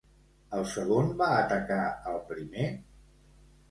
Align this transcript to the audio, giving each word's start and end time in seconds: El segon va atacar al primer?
El 0.59 0.65
segon 0.71 1.13
va 1.21 1.29
atacar 1.43 1.79
al 2.15 2.19
primer? 2.35 2.69